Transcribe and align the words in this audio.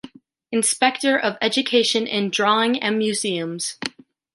Inspector 0.51 1.15
of 1.19 1.37
education 1.43 2.07
in 2.07 2.31
drawing 2.31 2.81
and 2.81 2.97
museums. 2.97 3.77